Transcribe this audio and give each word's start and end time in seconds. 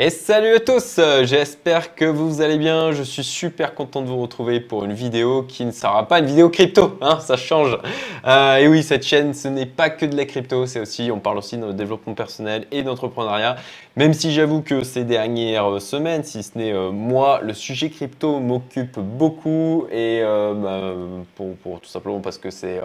Et 0.00 0.10
salut 0.10 0.54
à 0.54 0.60
tous, 0.60 1.00
j'espère 1.24 1.96
que 1.96 2.04
vous 2.04 2.40
allez 2.40 2.56
bien. 2.56 2.92
Je 2.92 3.02
suis 3.02 3.24
super 3.24 3.74
content 3.74 4.00
de 4.00 4.06
vous 4.06 4.22
retrouver 4.22 4.60
pour 4.60 4.84
une 4.84 4.92
vidéo 4.92 5.42
qui 5.42 5.64
ne 5.64 5.72
sera 5.72 6.06
pas 6.06 6.20
une 6.20 6.26
vidéo 6.26 6.50
crypto, 6.50 6.96
hein, 7.00 7.18
ça 7.18 7.36
change. 7.36 7.76
Euh, 8.24 8.58
et 8.58 8.68
oui, 8.68 8.84
cette 8.84 9.04
chaîne, 9.04 9.34
ce 9.34 9.48
n'est 9.48 9.66
pas 9.66 9.90
que 9.90 10.06
de 10.06 10.16
la 10.16 10.24
crypto, 10.24 10.66
c'est 10.66 10.78
aussi, 10.78 11.10
on 11.12 11.18
parle 11.18 11.38
aussi 11.38 11.56
de 11.56 11.62
notre 11.62 11.74
développement 11.74 12.14
personnel 12.14 12.68
et 12.70 12.84
d'entrepreneuriat. 12.84 13.56
Même 13.96 14.14
si 14.14 14.32
j'avoue 14.32 14.62
que 14.62 14.84
ces 14.84 15.02
dernières 15.02 15.82
semaines, 15.82 16.22
si 16.22 16.44
ce 16.44 16.56
n'est 16.56 16.72
euh, 16.72 16.92
moi, 16.92 17.40
le 17.42 17.52
sujet 17.52 17.90
crypto 17.90 18.38
m'occupe 18.38 19.00
beaucoup 19.00 19.86
et 19.90 20.20
euh, 20.22 20.54
bah, 20.54 20.92
pour, 21.34 21.80
tout 21.80 21.88
simplement 21.88 22.20
parce 22.20 22.38
que 22.38 22.50
c'est, 22.50 22.80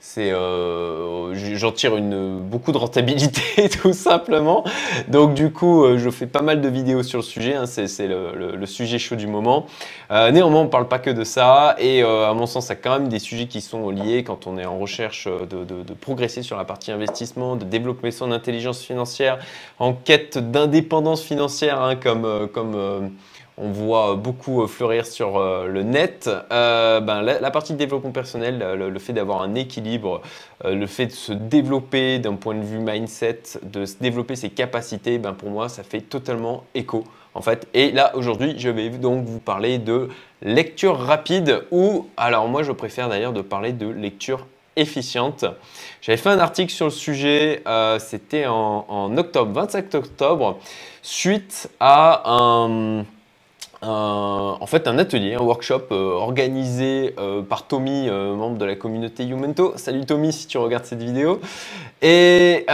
c'est, 0.00 0.30
j'en 0.30 1.72
tire 1.72 1.98
une, 1.98 2.38
beaucoup 2.38 2.72
de 2.72 2.78
rentabilité 2.78 3.68
tout 3.82 3.92
simplement. 3.92 4.64
Donc 5.08 5.34
du 5.34 5.52
coup, 5.52 5.84
je 5.98 6.08
fais 6.08 6.26
pas 6.26 6.40
mal 6.40 6.45
de 6.54 6.68
vidéos 6.68 7.02
sur 7.02 7.18
le 7.18 7.24
sujet, 7.24 7.54
hein, 7.54 7.66
c'est 7.66 8.06
le, 8.06 8.66
sujet 8.66 8.98
chaud 8.98 9.16
du 9.16 9.26
moment. 9.26 9.66
Euh, 10.10 10.30
néanmoins, 10.30 10.60
on 10.60 10.64
ne 10.64 10.68
parle 10.68 10.86
pas 10.86 11.00
que 11.00 11.10
de 11.10 11.24
ça 11.24 11.74
et 11.78 12.02
euh, 12.02 12.30
à 12.30 12.34
mon 12.34 12.46
sens, 12.46 12.68
il 12.68 12.72
a 12.72 12.76
quand 12.76 12.98
même 12.98 13.08
des 13.08 13.18
sujets 13.18 13.46
qui 13.46 13.60
sont 13.60 13.90
liés 13.90 14.22
quand 14.22 14.46
on 14.46 14.56
est 14.58 14.64
en 14.64 14.78
recherche 14.78 15.26
de, 15.26 15.94
progresser 16.00 16.42
sur 16.42 16.56
la 16.56 16.64
partie 16.64 16.92
investissement, 16.92 17.56
de 17.56 17.64
développer 17.64 18.10
son 18.10 18.30
intelligence 18.30 18.82
financière, 18.82 19.38
en 19.78 19.92
quête 19.92 20.38
d'indépendance 20.38 21.22
financière, 21.22 21.80
hein, 21.82 21.96
comme, 21.96 22.24
euh, 22.24 22.46
comme 22.46 23.10
on 23.58 23.70
voit 23.70 24.16
beaucoup 24.16 24.66
fleurir 24.66 25.06
sur 25.06 25.38
le 25.40 25.82
net, 25.82 26.28
ben, 26.50 27.22
la, 27.22 27.50
partie 27.50 27.74
développement 27.74 28.10
personnel, 28.10 28.58
le, 28.58 28.98
fait 28.98 29.12
d'avoir 29.12 29.42
un 29.42 29.54
équilibre, 29.54 30.20
le 30.64 30.86
fait 30.86 31.06
de 31.06 31.12
se 31.12 31.32
développer 31.32 32.18
d'un 32.18 32.34
point 32.34 32.54
de 32.54 32.64
vue 32.64 32.78
mindset, 32.78 33.42
de 33.62 33.84
développer 34.00 34.36
ses 34.36 34.50
capacités, 34.50 35.18
ben, 35.18 35.32
pour 35.32 35.48
moi, 35.48 35.68
ça 35.68 35.82
fait 35.82 36.02
totalement 36.02 36.64
écho 36.74 37.04
en 37.36 37.42
fait. 37.42 37.68
Et 37.74 37.92
là, 37.92 38.16
aujourd'hui, 38.16 38.54
je 38.56 38.70
vais 38.70 38.88
donc 38.88 39.24
vous 39.26 39.38
parler 39.38 39.78
de 39.78 40.08
lecture 40.42 40.98
rapide 40.98 41.64
ou, 41.70 42.08
alors 42.16 42.48
moi, 42.48 42.62
je 42.62 42.72
préfère 42.72 43.08
d'ailleurs 43.08 43.34
de 43.34 43.42
parler 43.42 43.72
de 43.72 43.86
lecture 43.86 44.46
efficiente. 44.74 45.44
J'avais 46.00 46.16
fait 46.16 46.30
un 46.30 46.38
article 46.38 46.72
sur 46.72 46.86
le 46.86 46.92
sujet, 46.92 47.62
euh, 47.66 47.98
c'était 47.98 48.46
en, 48.46 49.16
octobre, 49.16 49.52
25 49.52 49.94
octobre, 49.94 50.58
suite 51.02 51.68
à 51.78 52.22
un 52.26 53.04
en 53.82 54.66
fait 54.66 54.88
un 54.88 54.98
atelier, 54.98 55.34
un 55.34 55.42
workshop 55.42 55.82
euh, 55.92 56.12
organisé 56.12 57.14
euh, 57.18 57.42
par 57.42 57.66
Tommy, 57.66 58.08
euh, 58.08 58.34
membre 58.34 58.58
de 58.58 58.64
la 58.64 58.74
communauté 58.74 59.24
Youmento. 59.24 59.74
Salut 59.76 60.04
Tommy 60.06 60.32
si 60.32 60.46
tu 60.46 60.58
regardes 60.58 60.84
cette 60.84 61.02
vidéo. 61.02 61.40
Et, 62.02 62.64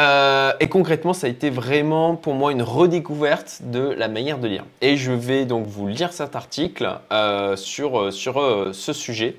concrètement, 0.70 1.12
ça 1.12 1.27
a 1.27 1.30
été 1.30 1.50
vraiment 1.50 2.17
pour 2.17 2.34
moi 2.34 2.53
une 2.53 2.62
redécouverte 2.62 3.61
de 3.64 3.95
la 3.97 4.08
manière 4.08 4.39
de 4.39 4.48
lire. 4.48 4.64
Et 4.80 4.97
je 4.97 5.12
vais 5.12 5.45
donc 5.45 5.67
vous 5.67 5.86
lire 5.86 6.12
cet 6.12 6.34
article 6.34 6.98
sur, 7.56 8.12
sur 8.12 8.70
ce 8.73 8.92
sujet. 8.92 9.36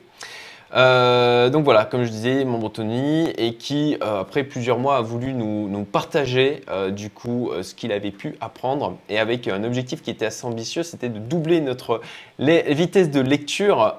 Euh, 0.76 1.50
donc 1.50 1.64
voilà, 1.66 1.86
comme 1.86 2.04
je 2.04 2.10
disais, 2.10 2.46
membre 2.46 2.70
Tony, 2.70 3.30
et 3.38 3.56
qui, 3.56 3.98
euh, 4.02 4.22
après 4.22 4.44
plusieurs 4.44 4.80
mois, 4.80 4.98
a 4.98 5.02
voulu 5.02 5.34
nous, 5.34 5.84
partager 5.92 6.62
euh, 6.70 6.90
du 6.90 7.10
coup 7.10 7.52
ce 7.62 7.76
qu'il 7.76 7.92
avait 7.92 8.12
pu 8.12 8.36
apprendre, 8.42 8.98
et 9.10 9.20
avec 9.20 9.48
un 9.48 9.64
objectif 9.64 10.02
qui 10.02 10.10
était 10.10 10.26
assez 10.26 10.46
ambitieux, 10.46 10.84
c'était 10.84 11.10
de 11.10 11.20
doubler 11.20 11.62
notre 11.62 12.02
vitesse 12.40 13.12
de 13.12 13.20
lecture 13.20 13.96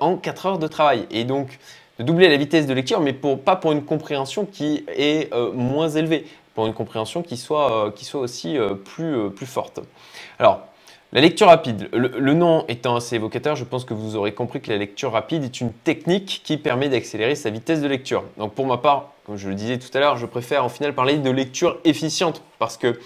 en 0.00 0.16
4 0.16 0.46
heures 0.46 0.58
de 0.58 0.66
travail. 0.66 1.06
Et 1.10 1.24
donc, 1.24 1.58
de 1.98 2.04
doubler 2.04 2.28
la 2.28 2.36
vitesse 2.36 2.66
de 2.66 2.74
lecture, 2.74 3.00
mais 3.00 3.12
pour, 3.12 3.40
pas 3.40 3.56
pour 3.56 3.72
une 3.72 3.82
compréhension 3.84 4.46
qui 4.46 4.84
est 4.88 5.32
moins 5.54 5.88
élevée, 5.88 6.26
pour 6.54 6.66
une 6.66 6.74
compréhension 6.74 7.22
qui 7.22 7.36
soit, 7.36 7.92
qui 7.94 8.04
soit 8.04 8.20
aussi 8.20 8.56
plus, 8.84 9.30
plus 9.30 9.46
forte. 9.46 9.80
Alors, 10.38 10.60
la 11.12 11.20
lecture 11.20 11.46
rapide, 11.46 11.88
le, 11.92 12.34
nom 12.34 12.64
étant 12.68 12.96
assez 12.96 13.16
évocateur, 13.16 13.54
je 13.54 13.64
pense 13.64 13.84
que 13.84 13.94
vous 13.94 14.16
aurez 14.16 14.32
compris 14.32 14.60
que 14.60 14.70
la 14.70 14.76
lecture 14.76 15.12
rapide 15.12 15.44
est 15.44 15.60
une 15.60 15.72
technique 15.72 16.42
qui 16.44 16.56
permet 16.56 16.88
d'accélérer 16.88 17.36
sa 17.36 17.48
vitesse 17.48 17.80
de 17.80 17.86
lecture. 17.86 18.24
Donc 18.38 18.54
pour 18.54 18.66
ma 18.66 18.76
part, 18.76 19.12
comme 19.24 19.36
je 19.36 19.48
le 19.48 19.54
disais 19.54 19.78
tout 19.78 19.88
à 19.94 20.00
l'heure, 20.00 20.16
je 20.16 20.26
préfère 20.26 20.64
en 20.64 20.68
final 20.68 20.94
parler 20.94 21.18
de 21.18 21.30
lecture 21.30 21.78
efficiente 21.84 22.42
parce 22.58 22.76
que 22.76 22.98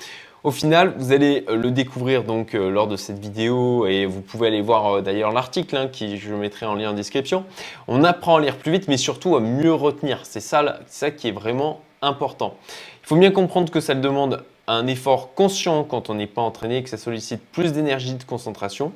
au 0.43 0.51
final, 0.51 0.95
vous 0.97 1.13
allez 1.13 1.45
euh, 1.51 1.57
le 1.57 1.71
découvrir 1.71 2.25
donc 2.25 2.55
euh, 2.55 2.71
lors 2.71 2.87
de 2.87 2.97
cette 2.97 3.19
vidéo 3.19 3.87
et 3.87 4.07
vous 4.07 4.23
pouvez 4.23 4.49
aller 4.49 4.63
voir 4.63 4.87
euh, 4.87 5.01
d'ailleurs 5.03 5.33
l'article 5.33 5.77
hein, 5.77 5.89
qui 5.89 6.17
je 6.17 6.35
mettrai 6.35 6.65
en 6.65 6.75
lien 6.75 6.91
en 6.91 6.95
description. 6.95 7.45
On 7.89 8.05
apprend 8.05 8.37
à 8.37 8.41
lire 8.41 8.57
plus 8.57 8.73
vite 8.73 8.89
mais 8.89 8.97
surtout 8.97 9.37
à 9.37 9.41
mieux 9.41 9.75
retenir. 9.75 10.21
C'est 10.23 10.41
ça, 10.41 10.81
ça 10.87 11.11
qui 11.11 11.29
est 11.29 11.33
vraiment 11.33 11.83
important. 12.01 12.57
Il 13.03 13.07
faut 13.07 13.17
bien 13.17 13.31
comprendre 13.31 13.71
que 13.71 13.81
ça 13.81 13.95
demande 13.95 14.43
un 14.71 14.87
effort 14.87 15.35
conscient 15.35 15.83
quand 15.83 16.11
on 16.11 16.15
n'est 16.15 16.29
pas 16.29 16.43
entraîné, 16.43 16.83
que 16.83 16.89
ça 16.89 16.97
sollicite 16.97 17.43
plus 17.53 17.73
d'énergie, 17.73 18.15
de 18.15 18.23
concentration. 18.23 18.93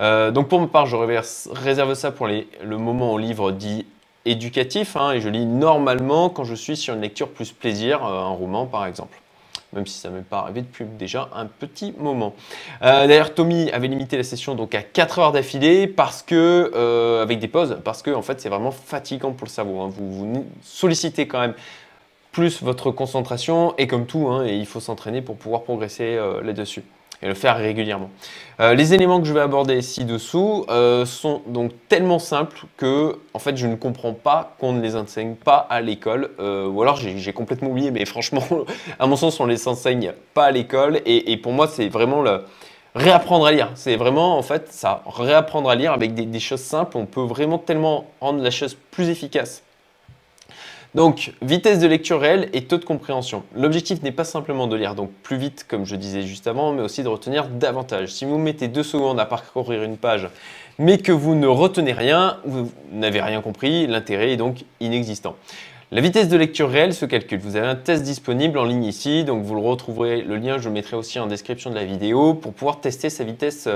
Euh, 0.00 0.30
donc 0.32 0.48
pour 0.48 0.60
ma 0.60 0.66
part, 0.66 0.86
je 0.86 0.96
réserve 0.96 1.94
ça 1.94 2.10
pour 2.10 2.26
le 2.26 2.78
moment 2.78 3.12
au 3.12 3.18
livre 3.18 3.52
dit 3.52 3.86
éducatif 4.24 4.96
hein, 4.96 5.12
et 5.12 5.20
je 5.20 5.28
lis 5.28 5.46
normalement 5.46 6.28
quand 6.28 6.42
je 6.42 6.56
suis 6.56 6.76
sur 6.76 6.94
une 6.94 7.00
lecture 7.00 7.28
plus 7.28 7.52
plaisir, 7.52 8.04
euh, 8.04 8.18
un 8.18 8.30
roman 8.30 8.66
par 8.66 8.84
exemple. 8.84 9.20
Même 9.72 9.86
si 9.86 9.98
ça 9.98 10.08
ne 10.10 10.16
m'est 10.16 10.22
pas 10.22 10.40
arrivé 10.40 10.62
depuis 10.62 10.84
déjà 10.84 11.28
un 11.34 11.46
petit 11.46 11.92
moment. 11.98 12.34
Euh, 12.82 13.06
d'ailleurs, 13.06 13.34
Tommy 13.34 13.70
avait 13.72 13.88
limité 13.88 14.16
la 14.16 14.22
session 14.22 14.54
donc 14.54 14.74
à 14.74 14.82
4 14.82 15.18
heures 15.18 15.32
d'affilée 15.32 15.86
parce 15.86 16.22
que, 16.22 17.20
avec 17.22 17.38
des 17.38 17.48
pauses, 17.48 17.78
parce 17.84 18.02
que 18.02 18.10
en 18.10 18.22
fait 18.22 18.40
c'est 18.40 18.48
vraiment 18.48 18.70
fatigant 18.72 19.32
pour 19.32 19.46
le 19.46 19.50
cerveau. 19.50 19.80
Hein. 19.82 19.90
Vous, 19.90 20.10
vous 20.10 20.46
sollicitez 20.62 21.28
quand 21.28 21.40
même 21.40 21.54
plus 22.36 22.62
votre 22.62 22.90
concentration 22.90 23.72
et 23.78 23.86
comme 23.86 24.04
tout, 24.04 24.28
hein, 24.28 24.44
et 24.44 24.54
il 24.56 24.66
faut 24.66 24.78
s'entraîner 24.78 25.22
pour 25.22 25.36
pouvoir 25.36 25.62
progresser 25.62 26.16
euh, 26.16 26.42
là-dessus 26.42 26.82
et 27.22 27.28
le 27.28 27.32
faire 27.32 27.56
régulièrement. 27.56 28.10
Euh, 28.60 28.74
les 28.74 28.92
éléments 28.92 29.22
que 29.22 29.26
je 29.26 29.32
vais 29.32 29.40
aborder 29.40 29.80
ci-dessous 29.80 30.66
euh, 30.68 31.06
sont 31.06 31.40
donc 31.46 31.72
tellement 31.88 32.18
simples 32.18 32.66
que 32.76 33.16
en 33.32 33.38
fait 33.38 33.56
je 33.56 33.66
ne 33.66 33.74
comprends 33.74 34.12
pas 34.12 34.54
qu'on 34.60 34.74
ne 34.74 34.82
les 34.82 34.96
enseigne 34.96 35.34
pas 35.34 35.66
à 35.70 35.80
l'école 35.80 36.28
ou 36.38 36.82
alors 36.82 36.96
j'ai 36.96 37.32
complètement 37.32 37.70
oublié 37.70 37.90
mais 37.90 38.04
franchement 38.04 38.44
à 38.98 39.06
mon 39.06 39.16
sens 39.16 39.40
on 39.40 39.46
les 39.46 39.66
enseigne 39.66 40.12
pas 40.34 40.44
à 40.44 40.50
l'école 40.50 41.00
et, 41.06 41.38
pour 41.38 41.52
moi 41.52 41.66
c'est 41.68 41.88
vraiment 41.88 42.20
le 42.20 42.42
réapprendre 42.94 43.46
à 43.46 43.52
lire. 43.52 43.70
C'est 43.76 43.96
vraiment 43.96 44.36
en 44.36 44.42
fait 44.42 44.70
ça, 44.70 45.02
réapprendre 45.06 45.70
à 45.70 45.74
lire 45.74 45.94
avec 45.94 46.12
des, 46.12 46.26
des 46.26 46.40
choses 46.40 46.60
simples, 46.60 46.98
on 46.98 47.06
peut 47.06 47.22
vraiment 47.22 47.56
tellement 47.56 48.04
rendre 48.20 48.42
la 48.42 48.50
chose 48.50 48.76
plus 48.90 49.08
efficace. 49.08 49.62
Donc, 50.96 51.34
vitesse 51.42 51.78
de 51.78 51.86
lecture 51.86 52.18
réelle 52.18 52.48
et 52.54 52.62
taux 52.62 52.78
de 52.78 52.84
compréhension. 52.86 53.42
L'objectif 53.54 54.02
n'est 54.02 54.12
pas 54.12 54.24
simplement 54.24 54.66
de 54.66 54.76
lire 54.76 54.94
donc 54.94 55.10
plus 55.22 55.36
vite, 55.36 55.66
comme 55.68 55.84
je 55.84 55.94
disais 55.94 56.22
juste 56.22 56.46
avant, 56.46 56.72
mais 56.72 56.80
aussi 56.80 57.02
de 57.02 57.08
retenir 57.08 57.48
davantage. 57.48 58.14
Si 58.14 58.24
vous 58.24 58.38
mettez 58.38 58.66
deux 58.66 58.82
secondes 58.82 59.20
à 59.20 59.26
parcourir 59.26 59.82
une 59.82 59.98
page, 59.98 60.30
mais 60.78 60.96
que 60.96 61.12
vous 61.12 61.34
ne 61.34 61.46
retenez 61.46 61.92
rien, 61.92 62.38
vous 62.46 62.72
n'avez 62.92 63.20
rien 63.20 63.42
compris, 63.42 63.86
l'intérêt 63.86 64.32
est 64.32 64.36
donc 64.38 64.64
inexistant. 64.80 65.36
La 65.92 66.00
vitesse 66.00 66.28
de 66.28 66.36
lecture 66.38 66.70
réelle 66.70 66.94
se 66.94 67.04
calcule. 67.04 67.40
Vous 67.40 67.56
avez 67.56 67.66
un 67.66 67.76
test 67.76 68.02
disponible 68.02 68.58
en 68.58 68.64
ligne 68.64 68.84
ici, 68.84 69.22
donc 69.22 69.44
vous 69.44 69.54
le 69.54 69.60
retrouverez, 69.60 70.22
le 70.22 70.36
lien 70.36 70.56
je 70.56 70.68
le 70.68 70.74
mettrai 70.74 70.96
aussi 70.96 71.20
en 71.20 71.26
description 71.26 71.68
de 71.68 71.74
la 71.74 71.84
vidéo 71.84 72.32
pour 72.32 72.54
pouvoir 72.54 72.80
tester 72.80 73.10
sa 73.10 73.22
vitesse, 73.22 73.68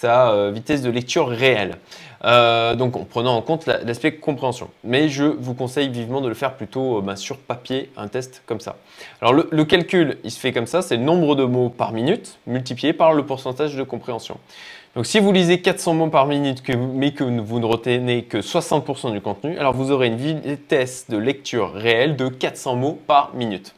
sa 0.00 0.30
euh, 0.30 0.50
vitesse 0.50 0.80
de 0.80 0.90
lecture 0.90 1.28
réelle. 1.28 1.76
Euh, 2.24 2.74
donc 2.74 2.96
en 2.96 3.04
prenant 3.04 3.34
en 3.36 3.42
compte 3.42 3.66
l'aspect 3.66 4.12
compréhension. 4.12 4.68
Mais 4.84 5.08
je 5.08 5.24
vous 5.24 5.54
conseille 5.54 5.88
vivement 5.88 6.20
de 6.20 6.28
le 6.28 6.34
faire 6.34 6.54
plutôt 6.54 6.98
euh, 6.98 7.00
bah, 7.02 7.16
sur 7.16 7.36
papier, 7.38 7.90
un 7.96 8.08
test 8.08 8.42
comme 8.46 8.60
ça. 8.60 8.76
Alors 9.20 9.32
le, 9.32 9.48
le, 9.50 9.64
calcul, 9.64 10.18
il 10.24 10.30
se 10.30 10.38
fait 10.38 10.52
comme 10.52 10.66
ça, 10.66 10.82
c'est 10.82 10.96
le 10.96 11.02
nombre 11.02 11.34
de 11.34 11.44
mots 11.44 11.68
par 11.68 11.92
minute 11.92 12.38
multiplié 12.46 12.92
par 12.92 13.12
le 13.12 13.24
pourcentage 13.24 13.74
de 13.74 13.82
compréhension. 13.82 14.38
Donc 14.96 15.06
si 15.06 15.20
vous 15.20 15.32
lisez 15.32 15.60
400 15.60 15.94
mots 15.94 16.08
par 16.08 16.26
minute 16.26 16.62
mais 16.94 17.12
que 17.12 17.24
vous 17.24 17.60
ne 17.60 17.66
retenez 17.66 18.24
que 18.24 18.38
60% 18.38 19.12
du 19.12 19.20
contenu, 19.20 19.58
alors 19.58 19.74
vous 19.74 19.90
aurez 19.90 20.08
une 20.08 20.16
vitesse 20.16 21.06
de 21.08 21.16
lecture 21.16 21.72
réelle 21.72 22.16
de 22.16 22.28
400 22.28 22.76
mots 22.76 22.98
par 23.06 23.32
minute. 23.34 23.74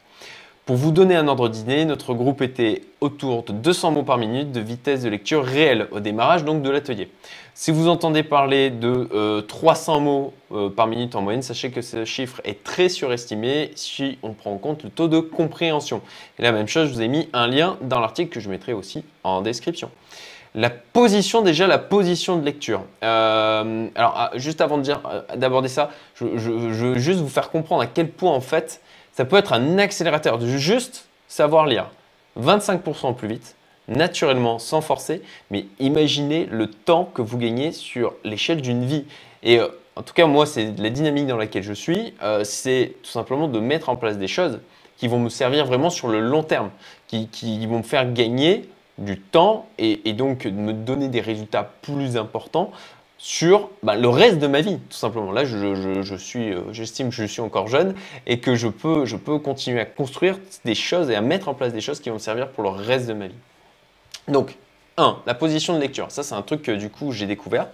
Pour 0.64 0.76
vous 0.76 0.92
donner 0.92 1.16
un 1.16 1.26
ordre 1.26 1.48
d'idée, 1.48 1.84
notre 1.84 2.14
groupe 2.14 2.40
était 2.40 2.82
autour 3.00 3.42
de 3.42 3.52
200 3.52 3.90
mots 3.90 4.02
par 4.04 4.16
minute 4.16 4.52
de 4.52 4.60
vitesse 4.60 5.02
de 5.02 5.08
lecture 5.08 5.44
réelle 5.44 5.88
au 5.90 5.98
démarrage 5.98 6.44
donc 6.44 6.62
de 6.62 6.70
l'atelier. 6.70 7.10
Si 7.52 7.72
vous 7.72 7.88
entendez 7.88 8.22
parler 8.22 8.70
de 8.70 9.40
300 9.40 9.96
euh, 9.96 10.00
mots 10.00 10.34
euh, 10.52 10.70
par 10.70 10.86
minute 10.86 11.16
en 11.16 11.20
moyenne, 11.20 11.42
sachez 11.42 11.72
que 11.72 11.82
ce 11.82 12.04
chiffre 12.04 12.40
est 12.44 12.62
très 12.62 12.88
surestimé 12.88 13.72
si 13.74 14.18
on 14.22 14.34
prend 14.34 14.52
en 14.52 14.58
compte 14.58 14.84
le 14.84 14.90
taux 14.90 15.08
de 15.08 15.18
compréhension. 15.18 16.00
Et 16.38 16.42
la 16.42 16.52
même 16.52 16.68
chose, 16.68 16.90
je 16.90 16.94
vous 16.94 17.02
ai 17.02 17.08
mis 17.08 17.28
un 17.32 17.48
lien 17.48 17.76
dans 17.80 17.98
l'article 17.98 18.30
que 18.30 18.38
je 18.38 18.48
mettrai 18.48 18.72
aussi 18.72 19.02
en 19.24 19.42
description. 19.42 19.90
La 20.54 20.70
position, 20.70 21.42
déjà 21.42 21.66
la 21.66 21.78
position 21.78 22.36
de 22.36 22.44
lecture. 22.44 22.84
Euh, 23.02 23.88
alors, 23.96 24.14
ah, 24.16 24.30
juste 24.36 24.60
avant 24.60 24.78
d'aborder 25.34 25.68
ça, 25.68 25.90
je, 26.14 26.24
veux 26.26 26.98
juste 26.98 27.18
vous 27.18 27.28
faire 27.28 27.50
comprendre 27.50 27.82
à 27.82 27.86
quel 27.86 28.10
point 28.10 28.32
en 28.32 28.40
fait 28.40 28.80
ça 29.12 29.24
peut 29.24 29.36
être 29.36 29.52
un 29.52 29.78
accélérateur 29.78 30.38
de 30.38 30.46
juste 30.46 31.06
savoir 31.28 31.66
lire 31.66 31.90
25% 32.40 33.14
plus 33.14 33.28
vite, 33.28 33.56
naturellement, 33.88 34.58
sans 34.58 34.80
forcer, 34.80 35.22
mais 35.50 35.66
imaginez 35.78 36.46
le 36.50 36.68
temps 36.68 37.10
que 37.12 37.22
vous 37.22 37.38
gagnez 37.38 37.72
sur 37.72 38.14
l'échelle 38.24 38.62
d'une 38.62 38.84
vie. 38.84 39.04
Et 39.42 39.58
euh, 39.58 39.68
en 39.96 40.02
tout 40.02 40.14
cas, 40.14 40.26
moi, 40.26 40.46
c'est 40.46 40.72
la 40.78 40.90
dynamique 40.90 41.26
dans 41.26 41.36
laquelle 41.36 41.62
je 41.62 41.74
suis, 41.74 42.14
c'est 42.44 42.94
tout 43.02 43.10
simplement 43.10 43.46
de 43.46 43.60
mettre 43.60 43.90
en 43.90 43.96
place 43.96 44.16
des 44.16 44.28
choses 44.28 44.60
qui 44.96 45.06
vont 45.06 45.18
me 45.18 45.28
servir 45.28 45.66
vraiment 45.66 45.90
sur 45.90 46.08
le 46.08 46.20
long 46.20 46.42
terme, 46.42 46.70
qui, 47.08 47.28
qui 47.28 47.66
vont 47.66 47.78
me 47.78 47.82
faire 47.82 48.10
gagner 48.10 48.70
du 48.98 49.18
temps 49.18 49.66
et, 49.78 50.12
donc 50.12 50.46
de 50.46 50.50
me 50.50 50.72
donner 50.72 51.08
des 51.08 51.20
résultats 51.20 51.70
plus 51.82 52.16
importants 52.16 52.70
sur 53.22 53.70
bah, 53.84 53.94
le 53.94 54.08
reste 54.08 54.40
de 54.40 54.48
ma 54.48 54.62
vie, 54.62 54.78
tout 54.90 54.96
simplement. 54.96 55.30
Là, 55.30 55.44
je, 55.44 56.16
suis, 56.16 56.52
euh, 56.52 56.72
j'estime 56.72 57.10
que 57.10 57.14
je 57.14 57.22
suis 57.22 57.40
encore 57.40 57.68
jeune 57.68 57.94
et 58.26 58.40
que 58.40 58.56
je 58.56 58.66
peux, 58.66 59.06
je 59.06 59.16
peux 59.16 59.38
continuer 59.38 59.78
à 59.78 59.84
construire 59.84 60.40
des 60.64 60.74
choses 60.74 61.08
et 61.08 61.14
à 61.14 61.20
mettre 61.20 61.48
en 61.48 61.54
place 61.54 61.72
des 61.72 61.80
choses 61.80 62.00
qui 62.00 62.08
vont 62.08 62.16
me 62.16 62.20
servir 62.20 62.48
pour 62.48 62.64
le 62.64 62.70
reste 62.70 63.06
de 63.06 63.12
ma 63.12 63.28
vie. 63.28 63.34
Donc, 64.26 64.56
1. 64.96 65.18
La 65.26 65.34
position 65.34 65.74
de 65.74 65.80
lecture. 65.80 66.10
Ça, 66.10 66.22
c'est 66.22 66.34
un 66.34 66.42
truc 66.42 66.62
que 66.62 66.72
du 66.72 66.90
coup 66.90 67.12
j'ai 67.12 67.26
découvert. 67.26 67.68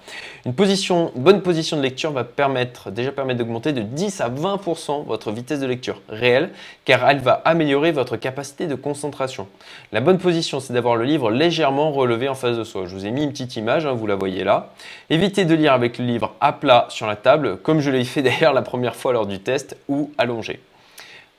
Une 0.46 0.54
position, 0.54 1.12
bonne 1.16 1.42
position 1.42 1.76
de 1.76 1.82
lecture 1.82 2.12
va 2.12 2.24
permettre, 2.24 2.90
déjà 2.90 3.12
permettre 3.12 3.38
d'augmenter 3.38 3.72
de 3.72 3.82
10 3.82 4.20
à 4.20 4.28
20% 4.28 5.04
votre 5.04 5.32
vitesse 5.32 5.60
de 5.60 5.66
lecture 5.66 6.00
réelle, 6.08 6.50
car 6.84 7.08
elle 7.08 7.18
va 7.18 7.42
améliorer 7.44 7.92
votre 7.92 8.16
capacité 8.16 8.66
de 8.66 8.74
concentration. 8.74 9.48
La 9.92 10.00
bonne 10.00 10.18
position, 10.18 10.60
c'est 10.60 10.72
d'avoir 10.72 10.96
le 10.96 11.04
livre 11.04 11.30
légèrement 11.30 11.90
relevé 11.90 12.28
en 12.28 12.34
face 12.34 12.56
de 12.56 12.64
soi. 12.64 12.84
Je 12.86 12.94
vous 12.94 13.06
ai 13.06 13.10
mis 13.10 13.24
une 13.24 13.30
petite 13.30 13.56
image, 13.56 13.86
hein, 13.86 13.92
vous 13.92 14.06
la 14.06 14.14
voyez 14.14 14.44
là. 14.44 14.72
Évitez 15.10 15.44
de 15.44 15.54
lire 15.54 15.72
avec 15.72 15.98
le 15.98 16.04
livre 16.04 16.34
à 16.40 16.52
plat 16.52 16.86
sur 16.88 17.06
la 17.06 17.16
table, 17.16 17.58
comme 17.58 17.80
je 17.80 17.90
l'ai 17.90 18.04
fait 18.04 18.22
d'ailleurs 18.28 18.52
la 18.52 18.62
première 18.62 18.94
fois 18.94 19.12
lors 19.12 19.26
du 19.26 19.40
test, 19.40 19.76
ou 19.88 20.12
allongé. 20.18 20.60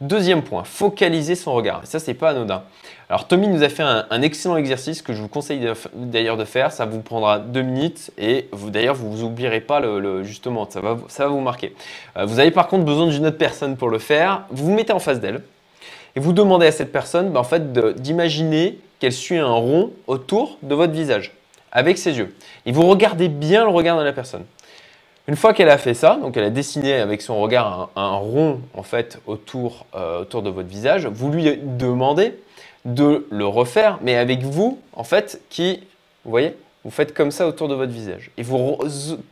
Deuxième 0.01 0.43
point, 0.43 0.63
focaliser 0.63 1.35
son 1.35 1.53
regard. 1.53 1.81
Et 1.83 1.85
ça, 1.85 1.99
c'est 1.99 2.13
pas 2.13 2.29
anodin. 2.29 2.63
Alors, 3.09 3.27
Tommy 3.27 3.49
nous 3.49 3.63
a 3.63 3.69
fait 3.69 3.83
un, 3.83 4.21
excellent 4.21 4.55
exercice 4.55 5.01
que 5.01 5.11
je 5.11 5.21
vous 5.21 5.27
conseille 5.27 5.67
d'ailleurs 5.93 6.37
de 6.37 6.45
faire. 6.45 6.71
Ça 6.71 6.85
vous 6.85 7.01
prendra 7.01 7.39
deux 7.39 7.63
minutes 7.63 8.11
et 8.17 8.47
vous 8.53 8.69
d'ailleurs, 8.69 8.95
vous 8.95 9.11
vous 9.11 9.23
oublierez 9.25 9.59
pas 9.59 9.81
le, 9.81 10.23
justement. 10.23 10.69
Ça 10.69 10.79
va, 10.79 11.27
vous 11.27 11.41
marquer. 11.41 11.75
Euh, 12.15 12.25
vous 12.25 12.39
avez 12.39 12.51
par 12.51 12.69
contre 12.69 12.85
besoin 12.85 13.07
d'une 13.07 13.25
autre 13.25 13.37
personne 13.37 13.75
pour 13.75 13.89
le 13.89 13.99
faire. 13.99 14.45
Vous 14.51 14.67
vous 14.67 14.73
mettez 14.73 14.93
en 14.93 14.99
face 14.99 15.19
d'elle 15.19 15.41
et 16.15 16.21
vous 16.21 16.31
demandez 16.31 16.67
à 16.67 16.71
cette 16.71 16.93
personne, 16.93 17.31
bah, 17.31 17.41
en 17.41 17.43
fait, 17.43 17.73
d'imaginer 18.01 18.79
qu'elle 18.99 19.11
suit 19.11 19.37
un 19.37 19.51
rond 19.51 19.91
autour 20.07 20.59
de 20.63 20.75
votre 20.75 20.93
visage 20.93 21.33
avec 21.73 21.97
ses 21.97 22.17
yeux. 22.17 22.33
Et 22.65 22.71
vous 22.71 22.87
regardez 22.87 23.27
bien 23.27 23.65
le 23.65 23.69
regard 23.71 23.97
de 23.97 24.03
la 24.03 24.13
personne. 24.13 24.45
Une 25.29 25.35
fois 25.35 25.53
qu'elle 25.53 25.69
a 25.69 25.77
fait 25.77 25.93
ça, 25.93 26.17
donc 26.19 26.37
elle 26.37 26.43
a 26.43 26.49
dessiné 26.49 26.95
avec 26.95 27.21
son 27.21 27.39
regard 27.39 27.91
un, 27.95 28.15
rond 28.15 28.61
en 28.73 28.81
fait 28.81 29.19
autour, 29.27 29.85
euh, 29.93 30.21
autour 30.21 30.41
de 30.41 30.49
votre 30.49 30.67
visage, 30.67 31.05
vous 31.05 31.29
lui 31.31 31.55
demandez 31.63 32.33
de 32.83 33.27
le 33.29 33.45
refaire, 33.45 33.99
mais 34.01 34.15
avec 34.15 34.41
vous 34.41 34.79
en 34.93 35.03
fait 35.03 35.39
qui, 35.51 35.83
vous 36.25 36.31
voyez, 36.31 36.55
vous 36.83 36.89
faites 36.89 37.13
comme 37.13 37.29
ça 37.29 37.47
autour 37.47 37.67
de 37.67 37.75
votre 37.75 37.91
visage. 37.91 38.31
Et 38.37 38.41
vous, 38.41 38.79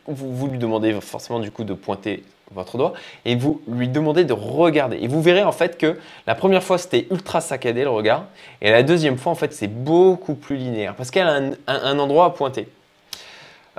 vous, 0.05 0.47
lui 0.47 0.59
demandez 0.59 0.94
forcément 1.01 1.39
du 1.39 1.49
coup 1.49 1.63
de 1.63 1.73
pointer 1.73 2.23
votre 2.51 2.77
doigt 2.77 2.94
et 3.25 3.35
vous 3.35 3.59
lui 3.67 3.88
demandez 3.88 4.23
de 4.23 4.33
regarder. 4.33 4.99
Et 5.01 5.07
vous 5.07 5.23
verrez 5.23 5.44
en 5.44 5.51
fait 5.51 5.79
que 5.79 5.97
la 6.27 6.35
première 6.35 6.61
fois 6.61 6.77
c'était 6.77 7.07
ultra 7.09 7.41
saccadé 7.41 7.83
le 7.83 7.89
regard 7.89 8.25
et 8.61 8.69
la 8.69 8.83
deuxième 8.83 9.17
fois 9.17 9.31
en 9.31 9.35
fait 9.35 9.51
c'est 9.51 9.65
beaucoup 9.65 10.35
plus 10.35 10.57
linéaire 10.57 10.94
parce 10.94 11.09
qu'elle 11.09 11.27
a 11.27 11.41
un, 11.65 11.97
endroit 11.97 12.25
à 12.25 12.29
pointer. 12.29 12.67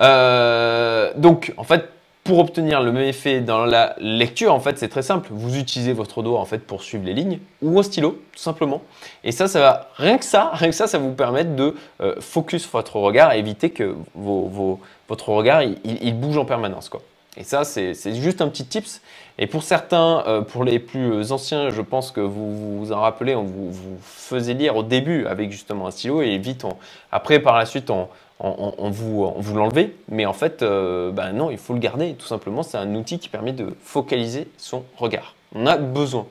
Euh, 0.01 1.13
donc 1.17 1.55
en 1.57 1.63
fait 1.63 1.89
pour 2.29 2.41
obtenir 2.41 2.83
le 2.83 2.93
même 2.93 3.05
effet 3.05 3.41
dans 3.41 3.65
la 3.65 3.95
lecture, 3.99 4.53
en 4.53 4.61
fait, 4.61 4.79
c'est 4.79 4.91
très 4.91 5.01
simple. 5.01 5.31
Vous 5.33 5.57
utilisez 5.57 5.95
votre 5.95 6.23
doigt 6.23 6.39
en 6.39 6.45
fait 6.45 6.59
pour 6.59 6.83
suivre 6.83 7.07
les 7.07 7.15
lignes 7.15 7.39
ou 7.63 7.79
un 7.79 7.83
stylo, 7.83 8.21
tout 8.33 8.39
simplement. 8.39 8.83
Et 9.25 9.33
ça, 9.33 9.49
ça 9.49 9.61
va 9.61 9.89
rien 9.95 10.19
que 10.19 10.27
ça, 10.27 10.51
rien 10.53 10.69
que 10.69 10.75
ça, 10.75 10.87
ça 10.87 10.99
va 10.99 11.05
vous 11.05 11.15
permettre 11.15 11.57
de 11.57 11.75
euh, 12.03 12.17
focus 12.21 12.69
votre 12.71 12.97
regard 12.97 13.33
et 13.33 13.39
éviter 13.39 13.71
que 13.71 13.97
votre 14.15 15.31
regard 15.31 15.63
bouge 16.13 16.37
en 16.37 16.45
permanence, 16.45 16.91
quoi. 16.91 17.01
Et 17.39 17.45
ça, 17.45 17.65
c'est 17.65 17.95
juste 18.15 18.43
un 18.43 18.49
petit 18.49 18.67
tips. 18.67 19.01
Et 19.39 19.47
pour 19.47 19.63
certains, 19.63 20.23
euh, 20.27 20.43
pour 20.43 20.65
les 20.65 20.81
plus 20.81 21.33
anciens, 21.33 21.71
je 21.71 21.81
pense 21.81 22.11
que 22.11 22.21
vous 22.21 22.81
vous 22.81 22.93
en 22.93 23.01
rappelez, 23.01 23.37
on 23.37 23.45
vous, 23.45 23.73
faisait 24.03 24.53
lire 24.53 24.77
au 24.77 24.83
début 24.83 25.25
avec 25.25 25.51
justement 25.51 25.87
un 25.87 25.91
stylo 25.93 26.21
et 26.21 26.37
vite, 26.37 26.67
après 27.11 27.39
par 27.39 27.57
la 27.57 27.65
suite, 27.65 27.89
on, 27.89 28.09
on, 28.41 28.91
vous, 28.91 29.55
l'enlevez. 29.55 29.97
Mais 30.09 30.27
en 30.27 30.33
fait, 30.33 30.63
euh, 30.63 31.11
ben 31.11 31.33
non, 31.33 31.51
il 31.51 31.59
faut 31.59 31.73
le 31.73 31.81
garder. 31.81 32.15
Tout 32.15 32.27
simplement, 32.27 32.63
c'est 32.63 32.79
un 32.79 32.95
outil 32.95 33.19
qui 33.19 33.29
permet 33.29 33.53
de 33.53 33.75
focaliser 33.83 34.49
son 34.57 34.85
regard. 34.97 35.35
On 35.55 35.67
a 35.67 35.77
besoin. 35.77 36.27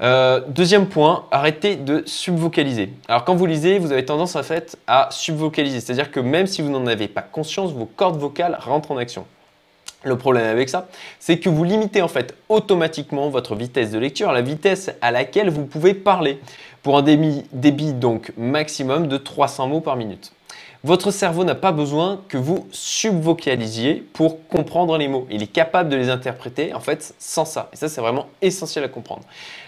Euh, 0.00 0.40
deuxième 0.48 0.88
point, 0.88 1.24
arrêtez 1.30 1.76
de 1.76 2.02
subvocaliser. 2.04 2.90
Alors 3.06 3.24
quand 3.24 3.36
vous 3.36 3.46
lisez, 3.46 3.78
vous 3.78 3.92
avez 3.92 4.04
tendance 4.04 4.34
en 4.34 4.42
fait 4.42 4.76
à 4.88 5.08
subvocaliser, 5.12 5.80
c'est-à-dire 5.80 6.10
que 6.10 6.18
même 6.18 6.48
si 6.48 6.62
vous 6.62 6.68
n'en 6.68 6.86
avez 6.86 7.06
pas 7.06 7.22
conscience, 7.22 7.70
vos 7.70 7.86
cordes 7.86 8.18
vocales 8.18 8.58
rentrent 8.60 8.90
en 8.90 8.96
action. 8.96 9.24
Le 10.02 10.18
problème 10.18 10.46
avec 10.46 10.68
ça, 10.68 10.88
c'est 11.20 11.38
que 11.38 11.48
vous 11.48 11.62
limitez 11.62 12.02
en 12.02 12.08
fait 12.08 12.34
automatiquement 12.48 13.30
votre 13.30 13.54
vitesse 13.54 13.92
de 13.92 13.98
lecture 13.98 14.32
la 14.32 14.42
vitesse 14.42 14.90
à 15.00 15.12
laquelle 15.12 15.48
vous 15.48 15.64
pouvez 15.64 15.94
parler 15.94 16.40
pour 16.82 16.98
un 16.98 17.02
débit, 17.02 17.44
débit 17.52 17.94
donc 17.94 18.32
maximum 18.36 19.06
de 19.06 19.16
300 19.16 19.68
mots 19.68 19.80
par 19.80 19.94
minute. 19.94 20.32
Votre 20.84 21.10
cerveau 21.10 21.44
n'a 21.44 21.54
pas 21.54 21.72
besoin 21.72 22.20
que 22.28 22.36
vous 22.36 22.68
subvocalisiez 22.70 24.04
pour 24.12 24.46
comprendre 24.48 24.98
les 24.98 25.08
mots. 25.08 25.26
Il 25.30 25.42
est 25.42 25.46
capable 25.46 25.88
de 25.88 25.96
les 25.96 26.10
interpréter 26.10 26.74
en 26.74 26.80
fait 26.80 27.14
sans 27.18 27.46
ça. 27.46 27.70
Et 27.72 27.76
ça, 27.76 27.88
c'est 27.88 28.02
vraiment 28.02 28.26
essentiel 28.42 28.84
à 28.84 28.88
comprendre. 28.88 29.22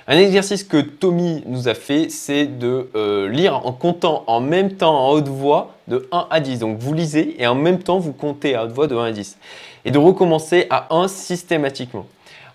Un 0.08 0.18
exercice 0.18 0.62
que 0.62 0.76
Tommy 0.76 1.42
nous 1.46 1.68
a 1.68 1.74
fait, 1.74 2.10
c'est 2.10 2.44
de 2.44 2.90
euh, 2.94 3.30
lire 3.30 3.66
en 3.66 3.72
comptant 3.72 4.24
en 4.26 4.42
même 4.42 4.74
temps 4.74 4.94
en 4.94 5.12
haute 5.12 5.28
voix 5.28 5.76
de 5.88 6.06
1 6.12 6.26
à 6.28 6.40
10. 6.40 6.58
Donc 6.58 6.78
vous 6.80 6.92
lisez 6.92 7.42
et 7.42 7.46
en 7.46 7.54
même 7.54 7.78
temps 7.78 7.98
vous 7.98 8.12
comptez 8.12 8.54
à 8.54 8.64
haute 8.64 8.72
voix 8.72 8.86
de 8.86 8.94
1 8.94 9.04
à 9.04 9.12
10. 9.12 9.38
Et 9.86 9.90
de 9.90 9.98
recommencer 9.98 10.66
à 10.68 10.94
1 10.94 11.08
systématiquement. 11.08 12.04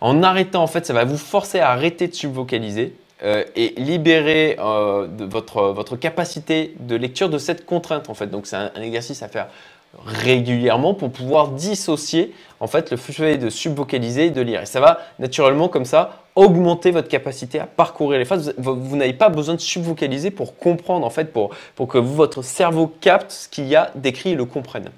En 0.02 0.22
arrêtant, 0.22 0.62
en 0.62 0.68
fait, 0.68 0.86
ça 0.86 0.94
va 0.94 1.04
vous 1.04 1.18
forcer 1.18 1.60
à 1.60 1.72
arrêter 1.72 2.08
de 2.08 2.14
subvocaliser 2.14 2.94
euh, 3.24 3.44
et 3.56 3.76
libérer 3.78 4.58
euh, 4.60 5.08
votre, 5.20 5.62
votre 5.70 5.96
capacité 5.96 6.74
de 6.80 6.96
lecture 6.96 7.30
de 7.30 7.38
cette 7.38 7.68
contrainte 7.68 8.10
en 8.10 8.16
fait. 8.16 8.28
Donc 8.28 8.48
c'est 8.48 8.56
un, 8.56 8.72
exercice 8.82 9.22
à 9.22 9.28
faire 9.28 9.48
régulièrement 10.06 10.94
pour 10.94 11.12
pouvoir 11.12 11.50
dissocier 11.50 12.34
en 12.60 12.68
fait 12.68 12.90
le 12.90 12.98
fait 12.98 13.38
de 13.38 13.50
subvocaliser 13.50 14.28
et 14.28 14.30
de 14.32 14.42
lire. 14.42 14.62
Et 14.62 14.66
ça 14.66 14.80
va 14.80 15.02
naturellement 15.20 15.68
comme 15.68 15.86
ça 15.86 16.24
augmenter 16.36 16.92
votre 16.92 17.10
capacité 17.10 17.60
à 17.60 17.68
parcourir 17.68 18.18
les 18.18 18.26
phrases. 18.26 18.56
Vous, 18.58 18.96
n'avez 18.96 19.14
pas 19.14 19.30
besoin 19.30 19.54
de 19.54 19.60
subvocaliser 19.60 20.32
pour 20.32 20.58
comprendre 20.58 21.06
en 21.06 21.10
fait, 21.10 21.26
pour, 21.26 21.52
pour 21.76 21.88
que 21.88 22.00
votre 22.00 22.42
cerveau 22.42 22.88
capte 23.02 23.32
ce 23.32 23.50
qu'il 23.50 23.68
y 23.68 23.76
a 23.76 23.92
décrit 23.96 24.32
et 24.32 24.36
le 24.36 24.46
comprenne. 24.46 24.90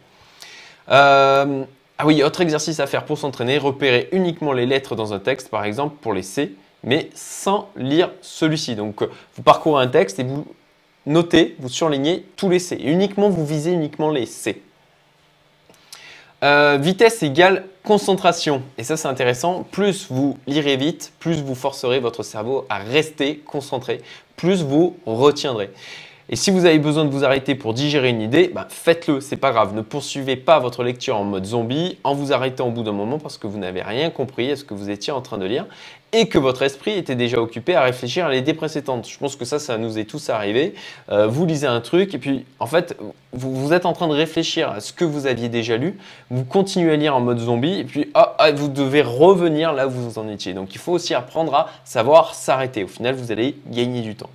Euh, 0.90 1.64
ah 1.98 2.06
oui, 2.06 2.24
autre 2.24 2.42
exercice 2.42 2.80
à 2.80 2.88
faire 2.88 3.04
pour 3.04 3.18
s'entraîner, 3.18 3.58
repérer 3.58 4.10
uniquement 4.12 4.54
les 4.54 4.66
lettres 4.66 4.96
dans 4.96 5.14
un 5.14 5.20
texte, 5.20 5.50
par 5.50 5.66
exemple 5.66 5.96
pour 6.02 6.14
les 6.14 6.24
C, 6.24 6.56
mais 6.84 7.10
sans 7.14 7.70
lire 7.76 8.12
celui-ci. 8.22 8.76
Donc, 8.76 9.02
euh, 9.02 9.10
vous 9.36 9.44
parcourez 9.44 9.84
un 9.84 9.88
texte 9.88 10.20
et 10.20 10.24
vous 10.24 10.46
notez, 11.06 11.56
vous 11.60 11.70
surlignez 11.70 12.26
tous 12.36 12.50
les 12.50 12.60
C. 12.60 12.76
Et 12.80 12.92
uniquement, 12.92 13.30
vous 13.30 13.46
visez 13.46 13.72
uniquement 13.72 14.10
les 14.10 14.26
C. 14.26 14.62
Euh, 16.44 16.78
vitesse 16.78 17.24
égale 17.24 17.66
concentration. 17.84 18.64
Et 18.78 18.84
ça, 18.84 18.98
c'est 18.98 19.08
intéressant. 19.08 19.66
Plus 19.72 20.08
vous 20.10 20.38
lirez 20.46 20.76
vite, 20.76 21.14
plus 21.20 21.42
vous 21.42 21.56
forcerez 21.56 22.00
votre 22.00 22.24
cerveau 22.24 22.66
à 22.70 22.80
rester 22.80 23.38
concentré, 23.38 24.02
plus 24.36 24.62
vous 24.62 24.98
retiendrez. 25.06 25.72
Et 26.30 26.36
si 26.36 26.52
vous 26.52 26.66
avez 26.66 26.80
besoin 26.80 27.06
de 27.06 27.10
vous 27.10 27.24
arrêter 27.24 27.54
pour 27.54 27.74
digérer 27.74 28.10
une 28.10 28.22
idée, 28.22 28.50
bah, 28.54 28.68
faites-le, 28.70 29.22
c'est 29.22 29.38
pas 29.38 29.52
grave. 29.52 29.74
Ne 29.74 29.82
poursuivez 29.82 30.36
pas 30.36 30.60
votre 30.60 30.84
lecture 30.84 31.18
en 31.18 31.24
mode 31.26 31.46
zombie 31.46 31.98
en 32.04 32.16
vous 32.16 32.32
arrêtant 32.32 32.68
au 32.68 32.72
bout 32.72 32.84
d'un 32.84 32.94
moment 32.94 33.20
parce 33.20 33.38
que 33.38 33.48
vous 33.48 33.58
n'avez 33.58 33.82
rien 33.82 34.10
compris 34.10 34.52
à 34.52 34.56
ce 34.56 34.64
que 34.64 34.74
vous 34.74 34.90
étiez 34.90 35.12
en 35.12 35.22
train 35.22 35.38
de 35.38 35.46
lire 35.46 35.66
et 36.14 36.28
que 36.28 36.38
votre 36.38 36.62
esprit 36.62 36.92
était 36.92 37.16
déjà 37.16 37.40
occupé 37.40 37.76
à 37.76 37.82
réfléchir 37.82 38.28
à 38.28 38.32
l'idée 38.32 38.54
précédente. 38.54 39.10
Je 39.10 39.18
pense 39.18 39.36
que 39.36 39.46
ça, 39.46 39.60
ça 39.60 39.78
nous 39.78 39.98
est 39.98 40.06
tous 40.06 40.30
arrivé. 40.30 40.76
Euh, 41.10 41.28
vous 41.28 41.46
lisez 41.46 41.68
un 41.68 41.82
truc 41.82 42.14
et 42.14 42.20
puis 42.20 42.46
en 42.60 42.68
fait, 42.68 42.96
vous, 43.34 43.74
êtes 43.74 43.86
en 43.86 43.94
train 43.94 44.08
de 44.08 44.14
réfléchir 44.14 44.70
à 44.70 44.80
ce 44.80 44.94
que 44.94 45.04
vous 45.04 45.26
aviez 45.26 45.50
déjà 45.50 45.76
lu, 45.76 45.98
vous 46.30 46.46
continuez 46.46 46.94
à 46.94 46.96
lire 46.96 47.16
en 47.16 47.20
mode 47.20 47.40
zombie 47.40 47.80
et 47.80 47.84
puis 47.84 48.12
ah, 48.14 48.36
ah, 48.38 48.52
vous 48.52 48.68
devez 48.68 49.02
revenir 49.02 49.74
là 49.74 49.88
où 49.88 49.92
vous 49.92 50.20
en 50.20 50.30
étiez. 50.30 50.54
Donc 50.54 50.76
il 50.76 50.80
faut 50.80 50.94
aussi 50.94 51.14
apprendre 51.16 51.56
à 51.56 51.70
savoir 51.84 52.36
s'arrêter. 52.36 52.84
Au 52.84 52.88
final, 52.88 53.16
vous 53.16 53.32
allez 53.32 53.56
gagner 53.68 54.02
du 54.02 54.16
temps. 54.16 54.30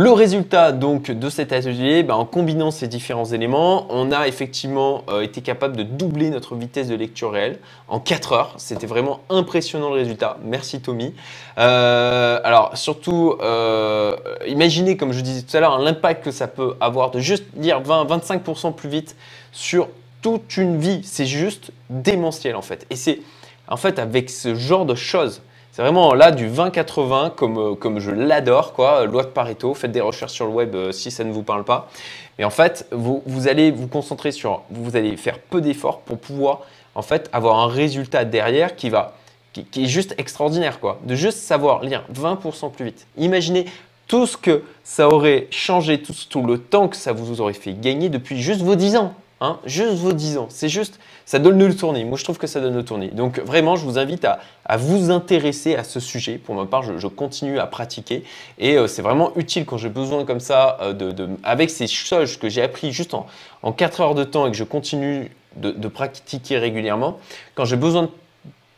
Le 0.00 0.12
résultat 0.12 0.70
donc 0.70 1.10
de 1.10 1.28
cet 1.28 1.52
atelier, 1.52 2.04
ben, 2.04 2.14
en 2.14 2.24
combinant 2.24 2.70
ces 2.70 2.86
différents 2.86 3.24
éléments, 3.24 3.88
on 3.90 4.12
a 4.12 4.28
effectivement 4.28 5.02
euh, 5.08 5.22
été 5.22 5.40
capable 5.40 5.76
de 5.76 5.82
doubler 5.82 6.30
notre 6.30 6.54
vitesse 6.54 6.86
de 6.86 6.94
lecture 6.94 7.32
réelle 7.32 7.58
en 7.88 7.98
4 7.98 8.32
heures. 8.32 8.54
C'était 8.58 8.86
vraiment 8.86 9.18
impressionnant 9.28 9.88
le 9.88 9.96
résultat. 9.96 10.38
Merci 10.44 10.80
Tommy. 10.80 11.14
Euh, 11.58 12.38
alors 12.44 12.78
surtout, 12.78 13.38
euh, 13.42 14.14
imaginez 14.46 14.96
comme 14.96 15.12
je 15.12 15.20
disais 15.20 15.42
tout 15.42 15.56
à 15.56 15.58
l'heure 15.58 15.80
l'impact 15.80 16.22
que 16.22 16.30
ça 16.30 16.46
peut 16.46 16.74
avoir 16.80 17.10
de 17.10 17.18
juste 17.18 17.46
lire 17.56 17.82
20-25% 17.82 18.76
plus 18.76 18.88
vite 18.88 19.16
sur 19.50 19.88
toute 20.22 20.58
une 20.58 20.78
vie. 20.78 21.00
C'est 21.02 21.26
juste 21.26 21.72
démentiel 21.90 22.54
en 22.54 22.62
fait. 22.62 22.86
Et 22.90 22.94
c'est 22.94 23.18
en 23.66 23.76
fait 23.76 23.98
avec 23.98 24.30
ce 24.30 24.54
genre 24.54 24.86
de 24.86 24.94
choses 24.94 25.42
c'est 25.78 25.82
vraiment 25.82 26.12
là 26.12 26.32
du 26.32 26.48
20-80 26.50 27.36
comme, 27.36 27.56
euh, 27.56 27.74
comme 27.76 28.00
je 28.00 28.10
l'adore, 28.10 28.72
quoi. 28.72 29.06
Loi 29.06 29.22
de 29.22 29.28
Pareto, 29.28 29.74
faites 29.74 29.92
des 29.92 30.00
recherches 30.00 30.32
sur 30.32 30.46
le 30.46 30.50
web 30.50 30.74
euh, 30.74 30.90
si 30.90 31.12
ça 31.12 31.22
ne 31.22 31.30
vous 31.30 31.44
parle 31.44 31.62
pas. 31.62 31.88
Mais 32.36 32.44
en 32.44 32.50
fait, 32.50 32.88
vous, 32.90 33.22
vous 33.26 33.46
allez 33.46 33.70
vous 33.70 33.86
concentrer 33.86 34.32
sur, 34.32 34.62
vous 34.70 34.96
allez 34.96 35.16
faire 35.16 35.38
peu 35.38 35.60
d'efforts 35.60 36.00
pour 36.00 36.18
pouvoir 36.18 36.62
en 36.96 37.02
fait 37.02 37.30
avoir 37.32 37.60
un 37.60 37.68
résultat 37.68 38.24
derrière 38.24 38.74
qui 38.74 38.90
va 38.90 39.14
qui, 39.52 39.84
est 39.84 39.86
juste 39.86 40.16
extraordinaire 40.18 40.80
quoi. 40.80 40.98
De 41.04 41.14
juste 41.14 41.38
savoir 41.38 41.84
lire 41.84 42.02
20% 42.12 42.72
plus 42.72 42.86
vite. 42.86 43.06
Imaginez 43.16 43.66
tout 44.08 44.26
ce 44.26 44.36
que 44.36 44.64
ça 44.82 45.08
aurait 45.08 45.46
changé, 45.52 46.02
tout, 46.02 46.12
tout 46.28 46.42
le 46.42 46.58
temps 46.58 46.88
que 46.88 46.96
ça 46.96 47.12
vous 47.12 47.40
aurait 47.40 47.52
fait 47.52 47.74
gagner 47.74 48.08
depuis 48.08 48.42
juste 48.42 48.62
vos 48.62 48.74
10 48.74 48.96
ans. 48.96 49.14
Hein, 49.40 49.60
juste 49.64 49.94
vos 49.94 50.12
10 50.12 50.38
ans. 50.38 50.46
C'est 50.50 50.68
juste, 50.68 50.98
ça 51.24 51.38
donne 51.38 51.58
le 51.64 51.76
tournis. 51.76 52.04
Moi, 52.04 52.18
je 52.18 52.24
trouve 52.24 52.38
que 52.38 52.48
ça 52.48 52.60
donne 52.60 52.74
le 52.74 52.84
tournis. 52.84 53.08
Donc, 53.08 53.38
vraiment, 53.38 53.76
je 53.76 53.84
vous 53.84 53.96
invite 53.96 54.24
à, 54.24 54.76
vous 54.76 55.10
intéresser 55.12 55.76
à 55.76 55.84
ce 55.84 56.00
sujet. 56.00 56.38
Pour 56.38 56.56
ma 56.56 56.66
part, 56.66 56.82
je, 56.82 57.06
continue 57.06 57.58
à 57.58 57.66
pratiquer 57.66 58.24
et 58.58 58.76
euh, 58.76 58.86
c'est 58.86 59.02
vraiment 59.02 59.32
utile 59.36 59.64
quand 59.64 59.78
j'ai 59.78 59.88
besoin 59.88 60.24
comme 60.24 60.40
ça, 60.40 60.76
euh, 60.82 60.92
de, 60.92 61.28
avec 61.42 61.70
ces 61.70 61.86
choses 61.86 62.36
que 62.36 62.48
j'ai 62.48 62.62
appris 62.62 62.92
juste 62.92 63.14
en, 63.14 63.26
en 63.62 63.72
4 63.72 64.00
heures 64.00 64.14
de 64.14 64.24
temps 64.24 64.46
et 64.46 64.50
que 64.50 64.56
je 64.56 64.64
continue 64.64 65.30
de, 65.56 65.88
pratiquer 65.88 66.58
régulièrement. 66.58 67.18
Quand 67.54 67.64
j'ai 67.64 67.76
besoin 67.76 68.10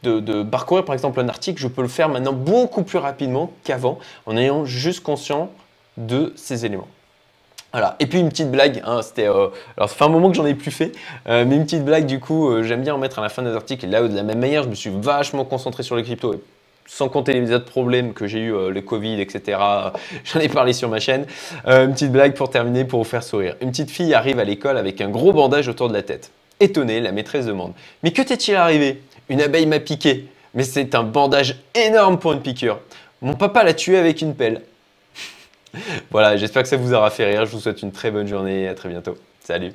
de, 0.02 0.20
de, 0.20 0.42
parcourir 0.42 0.84
par 0.84 0.94
exemple 0.94 1.20
un 1.20 1.28
article, 1.28 1.60
je 1.60 1.68
peux 1.68 1.82
le 1.82 1.88
faire 1.88 2.08
maintenant 2.08 2.32
beaucoup 2.32 2.82
plus 2.82 2.98
rapidement 2.98 3.50
qu'avant 3.64 3.98
en 4.26 4.36
ayant 4.36 4.64
juste 4.64 5.02
conscience 5.02 5.48
de 5.96 6.32
ces 6.36 6.64
éléments. 6.64 6.88
Voilà. 7.72 7.96
Et 8.00 8.06
puis 8.06 8.18
une 8.18 8.28
petite 8.28 8.50
blague, 8.50 8.82
hein, 8.84 9.00
c'était, 9.02 9.28
euh, 9.28 9.48
alors 9.76 9.88
ça 9.88 9.96
fait 9.96 10.04
un 10.04 10.08
moment 10.08 10.30
que 10.30 10.36
j'en 10.36 10.46
ai 10.46 10.54
plus 10.54 10.72
fait, 10.72 10.92
euh, 11.28 11.44
mais 11.46 11.56
une 11.56 11.64
petite 11.64 11.84
blague 11.84 12.06
du 12.06 12.18
coup, 12.18 12.50
euh, 12.50 12.64
j'aime 12.64 12.82
bien 12.82 12.94
en 12.94 12.98
mettre 12.98 13.20
à 13.20 13.22
la 13.22 13.28
fin 13.28 13.42
des 13.42 13.54
articles. 13.54 13.84
Et 13.84 13.88
là, 13.88 14.06
de 14.06 14.14
la 14.14 14.24
même 14.24 14.40
manière, 14.40 14.64
je 14.64 14.68
me 14.68 14.74
suis 14.74 14.90
vachement 14.90 15.44
concentré 15.44 15.84
sur 15.84 15.94
les 15.94 16.02
cryptos, 16.02 16.42
sans 16.86 17.08
compter 17.08 17.32
les 17.32 17.52
autres 17.52 17.66
problèmes 17.66 18.12
que 18.12 18.26
j'ai 18.26 18.40
eu, 18.40 18.70
le 18.70 18.80
Covid, 18.80 19.20
etc. 19.20 19.58
J'en 20.24 20.40
ai 20.40 20.48
parlé 20.48 20.72
sur 20.72 20.88
ma 20.88 20.98
chaîne. 20.98 21.26
une 21.66 21.92
petite 21.92 22.10
blague 22.10 22.34
pour 22.34 22.50
terminer, 22.50 22.84
pour 22.84 23.00
vous 23.00 23.08
faire 23.08 23.22
sourire. 23.22 23.54
Une 23.60 23.70
petite 23.70 23.90
fille 23.90 24.14
arrive 24.14 24.40
à 24.40 24.44
l'école 24.44 24.76
avec 24.76 25.00
un 25.00 25.08
gros 25.08 25.32
bandage 25.32 25.68
autour 25.68 25.88
de 25.88 25.94
la 25.94 26.02
tête. 26.02 26.32
Étonnée, 26.58 27.00
la 27.00 27.12
maîtresse 27.12 27.46
demande 27.46 27.72
Mais 28.02 28.10
que 28.10 28.20
t'est-il 28.20 28.56
arrivé? 28.56 29.00
Une 29.28 29.40
abeille 29.40 29.66
m'a 29.66 29.78
piqué. 29.78 30.26
Mais 30.54 30.64
c'est 30.64 30.96
un 30.96 31.04
bandage 31.04 31.62
énorme 31.76 32.18
pour 32.18 32.32
une 32.32 32.40
piqûre. 32.40 32.80
Mon 33.22 33.34
papa 33.34 33.62
l'a 33.62 33.74
tué 33.74 33.96
avec 33.96 34.20
une 34.20 34.34
pelle 34.34 34.62
voilà, 36.10 36.36
j'espère 36.36 36.62
que 36.62 36.68
ça 36.68 36.76
vous 36.76 36.92
aura 36.92 37.10
fait 37.10 37.26
rire. 37.26 37.46
Je 37.46 37.52
vous 37.52 37.60
souhaite 37.60 37.82
une 37.82 37.92
très 37.92 38.10
bonne 38.10 38.26
journée 38.26 38.62
et 38.62 38.68
à 38.68 38.74
très 38.74 38.88
bientôt. 38.88 39.16
Salut 39.40 39.72